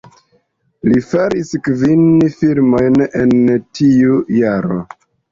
Li 0.91 1.01
faris 1.09 1.51
kvin 1.67 2.07
filmojn 2.37 2.97
en 3.19 3.35
tiuj 3.81 4.17
jaroj. 4.39 4.79